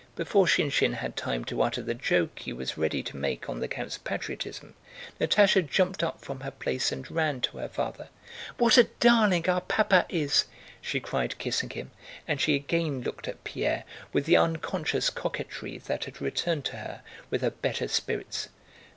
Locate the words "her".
6.39-6.49, 7.59-7.69, 16.77-17.03, 17.41-17.51